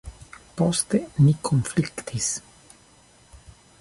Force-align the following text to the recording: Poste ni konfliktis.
Poste 0.61 1.01
ni 1.27 1.33
konfliktis. 1.49 2.31